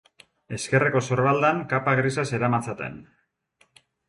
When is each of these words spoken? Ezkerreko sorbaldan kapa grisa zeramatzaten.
Ezkerreko 0.57 1.01
sorbaldan 1.07 1.61
kapa 1.75 1.93
grisa 2.01 2.25
zeramatzaten. 2.31 2.97